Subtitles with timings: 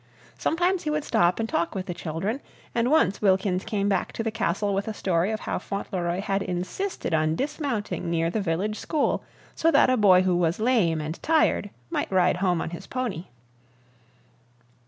[0.35, 2.41] Sometimes he would stop and talk with the children,
[2.73, 6.41] and once Wilkins came back to the castle with a story of how Fauntleroy had
[6.41, 11.21] insisted on dismounting near the village school, so that a boy who was lame and
[11.21, 13.25] tired might ride home on his pony.